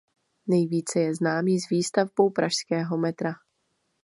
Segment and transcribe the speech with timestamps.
[0.47, 3.33] Nejvíce je známý s výstavbou pražského metra.